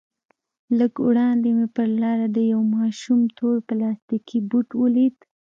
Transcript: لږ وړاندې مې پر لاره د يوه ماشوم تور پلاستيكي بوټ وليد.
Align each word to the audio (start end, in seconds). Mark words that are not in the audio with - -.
لږ 0.77 0.93
وړاندې 1.07 1.49
مې 1.57 1.67
پر 1.75 1.87
لاره 2.01 2.25
د 2.35 2.37
يوه 2.51 2.65
ماشوم 2.77 3.21
تور 3.37 3.55
پلاستيكي 3.67 4.39
بوټ 4.49 4.69
وليد. 4.81 5.17